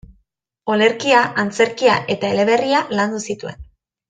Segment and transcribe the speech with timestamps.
[0.75, 3.63] Olerkia, antzerkia eta eleberria landu zituen.